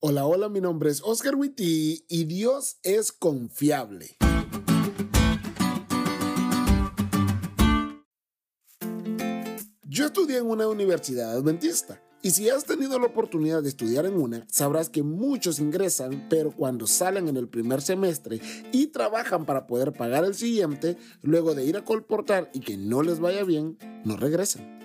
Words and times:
Hola, 0.00 0.26
hola, 0.26 0.48
mi 0.48 0.60
nombre 0.60 0.90
es 0.90 1.02
Oscar 1.04 1.34
Witty 1.34 2.04
y 2.08 2.24
Dios 2.26 2.78
es 2.84 3.10
confiable. 3.10 4.16
Yo 9.82 10.06
estudié 10.06 10.38
en 10.38 10.46
una 10.46 10.68
universidad 10.68 11.32
adventista 11.32 12.00
y 12.22 12.30
si 12.30 12.48
has 12.48 12.64
tenido 12.64 12.96
la 13.00 13.06
oportunidad 13.06 13.60
de 13.60 13.70
estudiar 13.70 14.06
en 14.06 14.14
una, 14.14 14.46
sabrás 14.48 14.88
que 14.88 15.02
muchos 15.02 15.58
ingresan, 15.58 16.28
pero 16.30 16.52
cuando 16.52 16.86
salen 16.86 17.26
en 17.26 17.36
el 17.36 17.48
primer 17.48 17.82
semestre 17.82 18.40
y 18.70 18.86
trabajan 18.86 19.46
para 19.46 19.66
poder 19.66 19.92
pagar 19.92 20.24
el 20.24 20.36
siguiente, 20.36 20.96
luego 21.22 21.56
de 21.56 21.64
ir 21.64 21.76
a 21.76 21.84
colportar 21.84 22.52
y 22.54 22.60
que 22.60 22.76
no 22.76 23.02
les 23.02 23.18
vaya 23.18 23.42
bien, 23.42 23.76
no 24.04 24.16
regresan. 24.16 24.77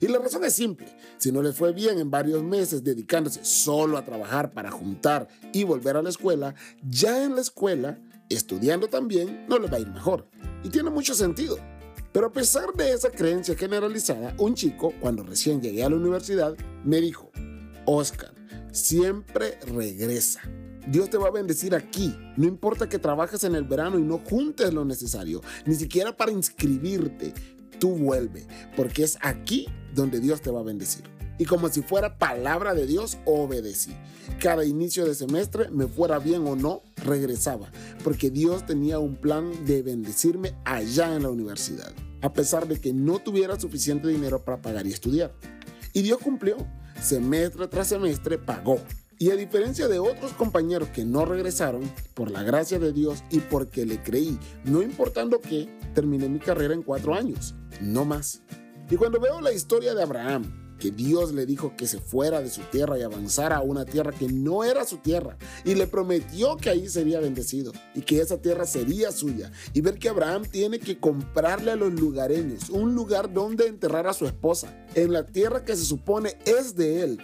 Y 0.00 0.06
la 0.06 0.18
razón 0.18 0.44
es 0.44 0.52
simple, 0.52 0.86
si 1.16 1.32
no 1.32 1.42
les 1.42 1.56
fue 1.56 1.72
bien 1.72 1.98
en 1.98 2.08
varios 2.08 2.42
meses 2.44 2.84
dedicándose 2.84 3.44
solo 3.44 3.98
a 3.98 4.04
trabajar 4.04 4.52
para 4.52 4.70
juntar 4.70 5.26
y 5.52 5.64
volver 5.64 5.96
a 5.96 6.02
la 6.02 6.08
escuela, 6.08 6.54
ya 6.88 7.24
en 7.24 7.34
la 7.34 7.40
escuela, 7.40 7.98
estudiando 8.28 8.86
también, 8.86 9.44
no 9.48 9.58
les 9.58 9.72
va 9.72 9.76
a 9.76 9.80
ir 9.80 9.88
mejor. 9.88 10.28
Y 10.62 10.68
tiene 10.68 10.90
mucho 10.90 11.14
sentido. 11.14 11.58
Pero 12.12 12.28
a 12.28 12.32
pesar 12.32 12.72
de 12.74 12.92
esa 12.92 13.10
creencia 13.10 13.56
generalizada, 13.56 14.34
un 14.38 14.54
chico, 14.54 14.94
cuando 15.00 15.24
recién 15.24 15.60
llegué 15.60 15.82
a 15.82 15.90
la 15.90 15.96
universidad, 15.96 16.54
me 16.84 17.00
dijo, 17.00 17.32
Oscar, 17.84 18.32
siempre 18.70 19.58
regresa. 19.66 20.40
Dios 20.86 21.10
te 21.10 21.18
va 21.18 21.28
a 21.28 21.32
bendecir 21.32 21.74
aquí. 21.74 22.16
No 22.36 22.46
importa 22.46 22.88
que 22.88 23.00
trabajes 23.00 23.42
en 23.42 23.56
el 23.56 23.64
verano 23.64 23.98
y 23.98 24.02
no 24.02 24.18
juntes 24.18 24.72
lo 24.72 24.84
necesario, 24.84 25.42
ni 25.66 25.74
siquiera 25.74 26.16
para 26.16 26.30
inscribirte 26.30 27.34
tú 27.78 27.90
vuelve, 27.90 28.46
porque 28.76 29.04
es 29.04 29.18
aquí 29.20 29.68
donde 29.98 30.20
Dios 30.20 30.40
te 30.40 30.50
va 30.50 30.60
a 30.60 30.64
bendecir. 30.64 31.04
Y 31.38 31.44
como 31.44 31.68
si 31.68 31.82
fuera 31.82 32.18
palabra 32.18 32.74
de 32.74 32.86
Dios, 32.86 33.18
obedecí. 33.24 33.94
Cada 34.40 34.64
inicio 34.64 35.04
de 35.04 35.14
semestre, 35.14 35.70
me 35.70 35.86
fuera 35.86 36.18
bien 36.18 36.46
o 36.46 36.56
no, 36.56 36.82
regresaba, 37.04 37.70
porque 38.02 38.30
Dios 38.30 38.64
tenía 38.64 38.98
un 38.98 39.16
plan 39.16 39.50
de 39.66 39.82
bendecirme 39.82 40.54
allá 40.64 41.14
en 41.14 41.24
la 41.24 41.30
universidad, 41.30 41.92
a 42.22 42.32
pesar 42.32 42.66
de 42.66 42.80
que 42.80 42.92
no 42.92 43.18
tuviera 43.18 43.58
suficiente 43.58 44.08
dinero 44.08 44.44
para 44.44 44.62
pagar 44.62 44.86
y 44.86 44.92
estudiar. 44.92 45.32
Y 45.92 46.02
Dios 46.02 46.18
cumplió. 46.18 46.56
Semestre 47.02 47.68
tras 47.68 47.88
semestre 47.88 48.38
pagó. 48.38 48.80
Y 49.20 49.30
a 49.30 49.36
diferencia 49.36 49.86
de 49.86 50.00
otros 50.00 50.32
compañeros 50.32 50.88
que 50.88 51.04
no 51.04 51.24
regresaron, 51.24 51.82
por 52.14 52.30
la 52.30 52.42
gracia 52.42 52.78
de 52.78 52.92
Dios 52.92 53.22
y 53.30 53.38
porque 53.38 53.86
le 53.86 54.02
creí, 54.02 54.38
no 54.64 54.82
importando 54.82 55.40
qué, 55.40 55.68
terminé 55.94 56.28
mi 56.28 56.38
carrera 56.38 56.74
en 56.74 56.82
cuatro 56.82 57.14
años 57.14 57.54
no 57.80 58.04
más. 58.04 58.42
Y 58.90 58.96
cuando 58.96 59.20
veo 59.20 59.40
la 59.40 59.52
historia 59.52 59.94
de 59.94 60.02
Abraham, 60.02 60.76
que 60.78 60.90
Dios 60.90 61.34
le 61.34 61.44
dijo 61.44 61.74
que 61.76 61.86
se 61.86 61.98
fuera 61.98 62.40
de 62.40 62.48
su 62.48 62.62
tierra 62.62 62.98
y 62.98 63.02
avanzara 63.02 63.56
a 63.56 63.62
una 63.62 63.84
tierra 63.84 64.12
que 64.12 64.28
no 64.28 64.64
era 64.64 64.86
su 64.86 64.98
tierra, 64.98 65.36
y 65.64 65.74
le 65.74 65.86
prometió 65.86 66.56
que 66.56 66.70
ahí 66.70 66.88
sería 66.88 67.20
bendecido 67.20 67.72
y 67.94 68.00
que 68.00 68.20
esa 68.20 68.38
tierra 68.38 68.64
sería 68.64 69.12
suya, 69.12 69.52
y 69.74 69.80
ver 69.80 69.98
que 69.98 70.08
Abraham 70.08 70.44
tiene 70.50 70.78
que 70.78 70.98
comprarle 70.98 71.72
a 71.72 71.76
los 71.76 71.92
lugareños 71.92 72.70
un 72.70 72.94
lugar 72.94 73.32
donde 73.32 73.66
enterrar 73.66 74.06
a 74.06 74.14
su 74.14 74.26
esposa, 74.26 74.86
en 74.94 75.12
la 75.12 75.26
tierra 75.26 75.64
que 75.64 75.76
se 75.76 75.84
supone 75.84 76.38
es 76.46 76.74
de 76.74 77.02
él, 77.02 77.18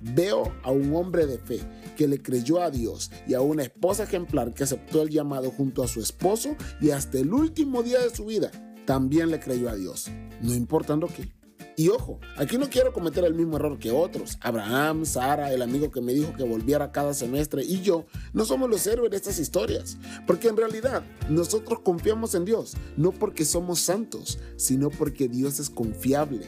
veo 0.00 0.54
a 0.62 0.70
un 0.70 0.94
hombre 0.94 1.26
de 1.26 1.36
fe 1.36 1.60
que 1.96 2.08
le 2.08 2.22
creyó 2.22 2.62
a 2.62 2.70
Dios 2.70 3.10
y 3.28 3.34
a 3.34 3.42
una 3.42 3.64
esposa 3.64 4.04
ejemplar 4.04 4.54
que 4.54 4.64
aceptó 4.64 5.02
el 5.02 5.10
llamado 5.10 5.50
junto 5.50 5.82
a 5.82 5.88
su 5.88 6.00
esposo 6.00 6.56
y 6.80 6.90
hasta 6.90 7.18
el 7.18 7.34
último 7.34 7.82
día 7.82 8.00
de 8.00 8.08
su 8.08 8.24
vida 8.24 8.50
también 8.90 9.30
le 9.30 9.38
creyó 9.38 9.70
a 9.70 9.76
Dios, 9.76 10.10
no 10.42 10.52
importando 10.52 11.06
qué. 11.06 11.32
Y 11.76 11.90
ojo, 11.90 12.18
aquí 12.36 12.58
no 12.58 12.68
quiero 12.68 12.92
cometer 12.92 13.22
el 13.24 13.34
mismo 13.34 13.54
error 13.54 13.78
que 13.78 13.92
otros. 13.92 14.36
Abraham, 14.40 15.06
Sara, 15.06 15.52
el 15.52 15.62
amigo 15.62 15.92
que 15.92 16.00
me 16.00 16.12
dijo 16.12 16.34
que 16.34 16.42
volviera 16.42 16.90
cada 16.90 17.14
semestre 17.14 17.62
y 17.62 17.82
yo 17.82 18.06
no 18.32 18.44
somos 18.44 18.68
los 18.68 18.84
héroes 18.88 19.12
de 19.12 19.16
estas 19.16 19.38
historias. 19.38 19.96
Porque 20.26 20.48
en 20.48 20.56
realidad 20.56 21.04
nosotros 21.28 21.82
confiamos 21.84 22.34
en 22.34 22.44
Dios, 22.44 22.74
no 22.96 23.12
porque 23.12 23.44
somos 23.44 23.78
santos, 23.78 24.40
sino 24.56 24.90
porque 24.90 25.28
Dios 25.28 25.60
es 25.60 25.70
confiable. 25.70 26.44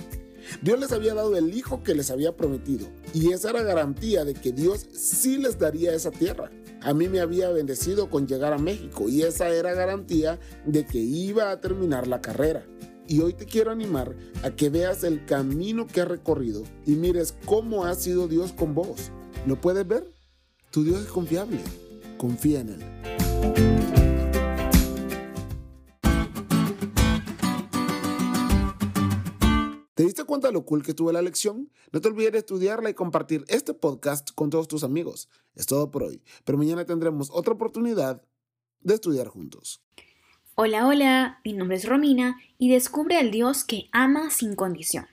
Dios 0.62 0.80
les 0.80 0.90
había 0.90 1.14
dado 1.14 1.36
el 1.36 1.56
hijo 1.56 1.84
que 1.84 1.94
les 1.94 2.10
había 2.10 2.36
prometido 2.36 2.88
y 3.14 3.30
esa 3.30 3.50
era 3.50 3.62
garantía 3.62 4.24
de 4.24 4.34
que 4.34 4.50
Dios 4.50 4.88
sí 4.92 5.38
les 5.38 5.60
daría 5.60 5.94
esa 5.94 6.10
tierra 6.10 6.50
a 6.84 6.94
mí 6.94 7.08
me 7.08 7.20
había 7.20 7.50
bendecido 7.50 8.10
con 8.10 8.26
llegar 8.26 8.52
a 8.52 8.58
México 8.58 9.08
y 9.08 9.22
esa 9.22 9.48
era 9.48 9.74
garantía 9.74 10.38
de 10.66 10.84
que 10.84 10.98
iba 10.98 11.50
a 11.50 11.60
terminar 11.60 12.06
la 12.06 12.20
carrera. 12.20 12.66
Y 13.08 13.20
hoy 13.20 13.34
te 13.34 13.46
quiero 13.46 13.70
animar 13.70 14.14
a 14.42 14.50
que 14.50 14.70
veas 14.70 15.04
el 15.04 15.24
camino 15.24 15.86
que 15.86 16.00
has 16.00 16.08
recorrido 16.08 16.62
y 16.86 16.92
mires 16.92 17.34
cómo 17.44 17.84
ha 17.84 17.94
sido 17.94 18.28
Dios 18.28 18.52
con 18.52 18.74
vos. 18.74 19.10
¿Lo 19.46 19.60
puedes 19.60 19.86
ver? 19.86 20.12
Tu 20.70 20.84
Dios 20.84 21.02
es 21.02 21.08
confiable. 21.08 21.58
Confía 22.16 22.60
en 22.60 22.68
Él. 22.70 24.01
Diste 30.12 30.24
cuenta 30.24 30.50
lo 30.50 30.66
cool 30.66 30.82
que 30.82 30.92
tuve 30.92 31.10
la 31.14 31.22
lección? 31.22 31.70
No 31.90 32.02
te 32.02 32.08
olvides 32.08 32.32
de 32.32 32.38
estudiarla 32.38 32.90
y 32.90 32.94
compartir 32.94 33.46
este 33.48 33.72
podcast 33.72 34.30
con 34.34 34.50
todos 34.50 34.68
tus 34.68 34.84
amigos. 34.84 35.30
Es 35.54 35.64
todo 35.64 35.90
por 35.90 36.02
hoy, 36.02 36.22
pero 36.44 36.58
mañana 36.58 36.84
tendremos 36.84 37.30
otra 37.32 37.54
oportunidad 37.54 38.22
de 38.80 38.92
estudiar 38.92 39.28
juntos. 39.28 39.82
Hola, 40.54 40.86
hola, 40.86 41.40
mi 41.46 41.54
nombre 41.54 41.78
es 41.78 41.88
Romina 41.88 42.38
y 42.58 42.70
descubre 42.70 43.16
al 43.16 43.30
Dios 43.30 43.64
que 43.64 43.88
ama 43.90 44.28
sin 44.28 44.54
condición. 44.54 45.06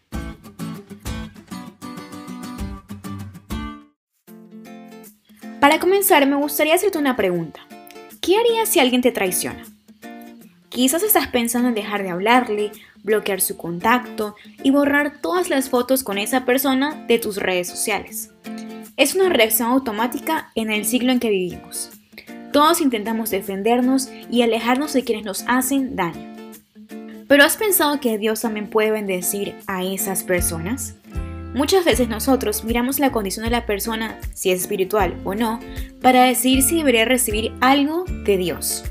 Para 5.61 5.79
comenzar, 5.79 6.27
me 6.27 6.35
gustaría 6.35 6.75
hacerte 6.75 6.97
una 6.97 7.15
pregunta. 7.15 7.61
¿Qué 8.19 8.35
harías 8.35 8.67
si 8.67 8.81
alguien 8.81 9.01
te 9.01 9.13
traiciona? 9.13 9.63
Quizás 10.67 11.03
estás 11.03 11.27
pensando 11.27 11.69
en 11.69 11.75
dejar 11.75 12.03
de 12.03 12.09
hablarle, 12.09 12.71
bloquear 13.03 13.41
su 13.41 13.57
contacto 13.57 14.35
y 14.63 14.71
borrar 14.71 15.21
todas 15.21 15.49
las 15.49 15.69
fotos 15.69 16.03
con 16.03 16.17
esa 16.17 16.45
persona 16.45 17.05
de 17.07 17.19
tus 17.19 17.37
redes 17.37 17.67
sociales. 17.67 18.31
Es 18.97 19.15
una 19.15 19.29
reacción 19.29 19.69
automática 19.69 20.51
en 20.55 20.71
el 20.71 20.85
siglo 20.85 21.11
en 21.11 21.19
que 21.19 21.29
vivimos. 21.29 21.91
Todos 22.51 22.81
intentamos 22.81 23.29
defendernos 23.29 24.09
y 24.29 24.41
alejarnos 24.41 24.93
de 24.93 25.03
quienes 25.03 25.25
nos 25.25 25.45
hacen 25.47 25.95
daño. 25.95 26.35
Pero 27.27 27.43
¿has 27.43 27.57
pensado 27.57 27.99
que 27.99 28.17
Dios 28.17 28.41
también 28.41 28.69
puede 28.69 28.91
bendecir 28.91 29.55
a 29.67 29.83
esas 29.83 30.23
personas? 30.23 30.95
Muchas 31.53 31.85
veces 31.85 32.09
nosotros 32.09 32.63
miramos 32.63 32.99
la 32.99 33.11
condición 33.11 33.45
de 33.45 33.51
la 33.51 33.65
persona, 33.65 34.19
si 34.33 34.51
es 34.51 34.61
espiritual 34.61 35.15
o 35.23 35.35
no, 35.35 35.59
para 36.01 36.23
decidir 36.23 36.63
si 36.63 36.77
debería 36.77 37.05
recibir 37.05 37.53
algo 37.61 38.05
de 38.25 38.37
Dios. 38.37 38.83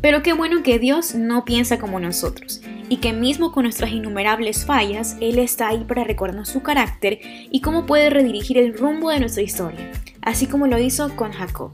Pero 0.00 0.22
qué 0.22 0.32
bueno 0.32 0.62
que 0.62 0.78
Dios 0.78 1.14
no 1.14 1.44
piensa 1.44 1.78
como 1.78 2.00
nosotros 2.00 2.60
y 2.88 2.98
que 2.98 3.12
mismo 3.12 3.52
con 3.52 3.64
nuestras 3.64 3.92
innumerables 3.92 4.64
fallas, 4.64 5.16
Él 5.20 5.38
está 5.38 5.68
ahí 5.68 5.84
para 5.84 6.04
recordarnos 6.04 6.48
su 6.48 6.62
carácter 6.62 7.20
y 7.50 7.60
cómo 7.60 7.86
puede 7.86 8.10
redirigir 8.10 8.58
el 8.58 8.76
rumbo 8.76 9.10
de 9.10 9.20
nuestra 9.20 9.42
historia, 9.42 9.90
así 10.20 10.46
como 10.46 10.66
lo 10.66 10.78
hizo 10.78 11.14
con 11.16 11.32
Jacob. 11.32 11.72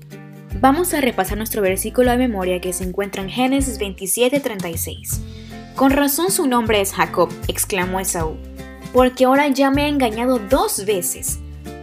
Vamos 0.61 0.95
a 0.95 1.01
repasar 1.01 1.39
nuestro 1.39 1.63
versículo 1.63 2.11
de 2.11 2.17
memoria 2.19 2.61
que 2.61 2.73
se 2.73 2.85
encuentra 2.85 3.23
en 3.23 3.31
Génesis 3.31 3.79
27:36. 3.79 5.21
Con 5.77 5.93
razón 5.93 6.31
su 6.31 6.47
nombre 6.47 6.81
es 6.81 6.93
Jacob, 6.93 7.31
exclamó 7.47 8.01
Esaú, 8.01 8.37
porque 8.93 9.25
ahora 9.25 9.47
ya 9.49 9.71
me 9.71 9.83
ha 9.83 9.89
engañado 9.89 10.39
dos 10.39 10.85
veces. 10.85 11.39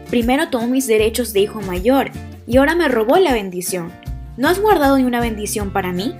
Primero 0.09 0.49
tomó 0.49 0.67
mis 0.67 0.87
derechos 0.87 1.31
de 1.31 1.41
hijo 1.41 1.61
mayor 1.61 2.11
y 2.47 2.57
ahora 2.57 2.75
me 2.75 2.89
robó 2.89 3.17
la 3.17 3.33
bendición. 3.33 3.93
¿No 4.37 4.49
has 4.49 4.59
guardado 4.59 4.97
ni 4.97 5.05
una 5.05 5.21
bendición 5.21 5.71
para 5.71 5.93
mí? 5.93 6.13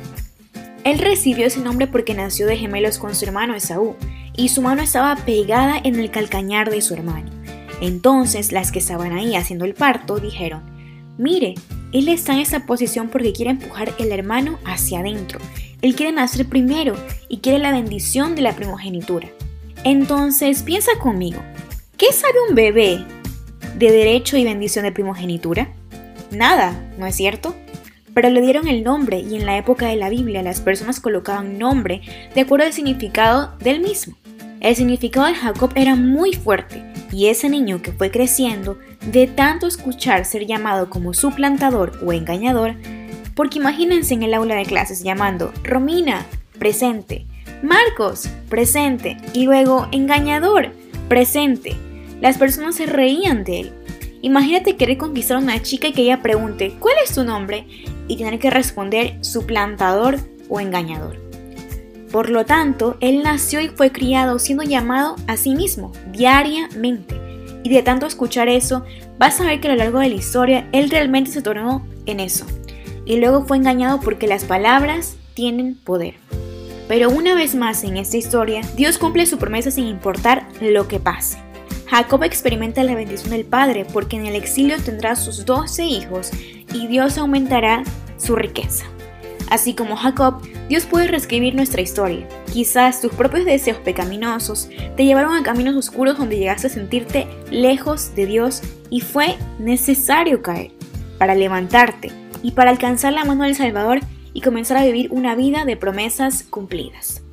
Él 0.85 1.00
recibió 1.00 1.47
ese 1.47 1.59
nombre 1.59 1.88
porque 1.88 2.13
nació 2.13 2.46
de 2.46 2.57
gemelos 2.57 3.00
con 3.00 3.16
su 3.16 3.25
hermano 3.25 3.56
Esaú, 3.56 3.96
y 4.38 4.50
su 4.50 4.62
mano 4.62 4.84
estaba 4.84 5.16
pegada 5.16 5.81
en 5.84 5.96
el 5.96 6.12
calcañar 6.12 6.69
de 6.69 6.81
su 6.81 6.94
hermano. 6.94 7.31
Entonces 7.81 8.51
las 8.51 8.72
que 8.72 8.79
estaban 8.79 9.12
ahí 9.12 9.35
haciendo 9.35 9.66
el 9.66 9.73
parto 9.73 10.19
dijeron, 10.19 10.62
mire, 11.18 11.56
él 11.91 12.08
está 12.08 12.34
en 12.34 12.40
esa 12.40 12.67
posición 12.67 13.09
porque 13.09 13.34
quiere 13.34 13.52
empujar 13.52 13.93
el 13.97 14.11
hermano 14.11 14.59
hacia 14.64 14.99
adentro. 14.99 15.40
Él 15.82 15.96
quiere 15.96 16.11
nacer 16.11 16.46
primero 16.46 16.96
y 17.29 17.40
quiere 17.40 17.58
la 17.58 17.72
bendición 17.72 18.35
de 18.35 18.43
la 18.43 18.55
primogenitura. 18.55 19.28
Entonces 19.84 20.61
piensa 20.61 20.91
conmigo, 20.99 21.41
¿qué 21.97 22.14
sabe 22.14 22.35
un 22.47 22.53
bebé 22.53 23.03
de 23.76 23.91
derecho 23.91 24.37
y 24.37 24.43
bendición 24.43 24.85
de 24.85 24.91
primogenitura? 24.91 25.73
Nada, 26.29 26.79
¿no 26.99 27.08
es 27.08 27.16
cierto? 27.16 27.55
Pero 28.16 28.29
le 28.29 28.41
dieron 28.41 28.67
el 28.67 28.84
nombre 28.84 29.20
y 29.20 29.35
en 29.35 29.46
la 29.46 29.58
época 29.58 29.88
de 29.88 29.97
la 29.97 30.09
Biblia 30.09 30.41
las 30.41 30.62
personas 30.62 31.02
colocaban 31.02 31.59
nombre 31.59 32.02
de 32.34 32.41
acuerdo 32.41 32.66
al 32.66 32.73
significado 32.73 33.53
del 33.59 33.82
mismo. 33.82 34.16
El 34.62 34.76
significado 34.76 35.28
de 35.28 35.35
Jacob 35.35 35.72
era 35.76 35.96
muy 35.96 36.34
fuerte 36.34 36.82
y 37.12 37.28
ese 37.28 37.50
niño 37.50 37.82
que 37.82 37.91
fue 37.91 38.09
creciendo 38.09 38.79
de 39.12 39.28
tanto 39.28 39.67
escuchar 39.67 40.23
ser 40.23 40.47
llamado 40.47 40.90
como 40.90 41.14
suplantador 41.14 42.00
o 42.03 42.14
engañador, 42.14 42.76
porque 43.35 43.59
imagínense 43.59 44.14
en 44.14 44.23
el 44.23 44.34
aula 44.34 44.56
de 44.56 44.66
clases 44.66 45.03
llamando 45.03 45.52
Romina, 45.64 46.26
presente, 46.58 47.26
Marcos, 47.61 48.29
presente, 48.50 49.18
y 49.34 49.46
luego 49.46 49.88
engañador, 49.91 50.72
presente. 51.09 51.76
Las 52.22 52.38
personas 52.38 52.76
se 52.76 52.85
reían 52.85 53.44
de 53.44 53.59
él 53.59 53.73
Imagínate 54.26 54.76
querer 54.76 54.97
conquistar 54.97 55.38
a 55.38 55.40
una 55.40 55.61
chica 55.61 55.88
y 55.88 55.94
que 55.94 56.02
ella 56.02 56.23
pregunte, 56.23 56.73
¿cuál 56.79 56.96
es 57.03 57.14
tu 57.14 57.23
nombre? 57.23 57.68
Y 58.07 58.17
tener 58.17 58.40
que 58.40 58.49
responder 58.49 59.17
suplantador 59.22 60.17
o 60.49 60.59
engañador. 60.59 61.25
Por 62.11 62.29
lo 62.29 62.46
tanto, 62.46 62.97
él 63.02 63.23
nació 63.23 63.59
y 63.61 63.67
fue 63.67 63.91
criado 63.91 64.40
siendo 64.40 64.63
llamado 64.63 65.16
a 65.28 65.37
sí 65.37 65.55
mismo 65.55 65.91
diariamente. 66.11 67.19
Y 67.63 67.69
de 67.69 67.81
tanto 67.81 68.05
escuchar 68.05 68.47
eso, 68.47 68.85
vas 69.17 69.41
a 69.41 69.46
ver 69.46 69.59
que 69.59 69.67
a 69.67 69.72
lo 69.72 69.78
largo 69.78 69.99
de 69.99 70.09
la 70.09 70.16
historia 70.16 70.69
él 70.72 70.90
realmente 70.90 71.31
se 71.31 71.41
tornó 71.41 71.85
en 72.05 72.19
eso. 72.19 72.46
Y 73.05 73.17
luego 73.17 73.46
fue 73.46 73.57
engañado 73.57 73.99
porque 73.99 74.28
las 74.28 74.46
palabras 74.46 75.17
tienen 75.34 75.75
poder. 75.75 76.16
Pero 76.87 77.09
una 77.09 77.34
vez 77.34 77.55
más 77.55 77.84
en 77.84 77.97
esta 77.97 78.17
historia, 78.17 78.61
Dios 78.75 78.97
cumple 78.97 79.25
su 79.25 79.37
promesa 79.37 79.72
sin 79.72 79.87
importar 79.87 80.47
lo 80.61 80.87
que 80.87 80.99
pase. 80.99 81.45
Jacob 81.96 82.24
experimenta 82.24 82.84
la 82.84 82.94
bendición 82.94 83.30
del 83.30 83.46
Padre 83.46 83.86
porque 83.86 84.18
en 84.18 84.26
el 84.26 84.36
exilio 84.36 84.76
tendrá 84.84 85.16
sus 85.16 85.46
doce 85.46 85.86
hijos 85.86 86.30
y 86.74 86.88
Dios 86.88 87.18
aumentará 87.18 87.84
su 88.18 88.36
riqueza. 88.36 88.84
Así 89.50 89.76
como 89.76 89.96
Jacob, 89.96 90.42
Dios 90.68 90.86
puede 90.86 91.08
reescribir 91.08 91.56
nuestra 91.56 91.82
historia. 91.82 92.28
Quizás 92.52 93.00
tus 93.00 93.14
propios 93.14 93.46
deseos 93.46 93.78
pecaminosos 93.78 94.70
te 94.97 95.06
llevaron 95.06 95.38
a 95.38 95.44
caminos 95.44 95.78
oscuros 95.78 96.18
donde 96.18 96.38
llegaste 96.38 96.68
a 96.68 96.70
sentirte 96.70 97.28
lejos 97.50 98.14
de 98.14 98.26
Dios 98.26 98.62
y 98.90 99.00
fue 99.00 99.38
necesario 99.58 100.42
caer 100.42 100.72
para 101.18 101.34
levantarte 101.34 102.12
y 102.44 102.52
para 102.52 102.72
alcanzar 102.72 103.14
la 103.14 103.24
mano 103.24 103.46
del 103.46 103.56
Salvador 103.56 104.02
y 104.34 104.42
comenzar 104.42 104.76
a 104.76 104.84
vivir 104.84 105.08
una 105.14 105.34
vida 105.36 105.64
de 105.64 105.78
promesas 105.78 106.44
cumplidas. 106.44 107.24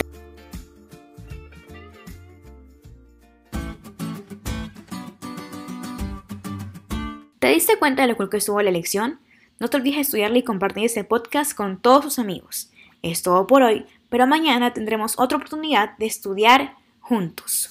¿Te 7.42 7.48
diste 7.48 7.76
cuenta 7.76 8.02
de 8.02 8.06
lo 8.06 8.16
cool 8.16 8.30
que 8.30 8.36
estuvo 8.36 8.62
la 8.62 8.70
lección? 8.70 9.18
No 9.58 9.66
te 9.66 9.76
olvides 9.76 9.98
estudiarle 9.98 10.38
y 10.38 10.42
compartir 10.44 10.84
este 10.84 11.02
podcast 11.02 11.54
con 11.54 11.76
todos 11.76 12.04
tus 12.04 12.18
amigos. 12.20 12.70
Es 13.02 13.24
todo 13.24 13.48
por 13.48 13.64
hoy, 13.64 13.84
pero 14.08 14.28
mañana 14.28 14.72
tendremos 14.72 15.18
otra 15.18 15.38
oportunidad 15.38 15.98
de 15.98 16.06
estudiar 16.06 16.76
juntos. 17.00 17.68